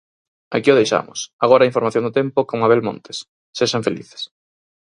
[0.55, 3.17] Aquí o deixamos, agora a información do tempo con Mabel Montes,
[3.57, 4.21] sexan felices.